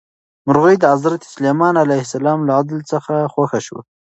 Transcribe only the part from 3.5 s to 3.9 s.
شوه.